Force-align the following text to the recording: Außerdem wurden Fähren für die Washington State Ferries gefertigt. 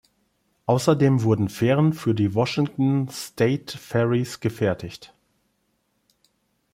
Außerdem 0.65 1.21
wurden 1.21 1.47
Fähren 1.47 1.93
für 1.93 2.15
die 2.15 2.33
Washington 2.33 3.07
State 3.09 3.77
Ferries 3.77 4.39
gefertigt. 4.39 5.13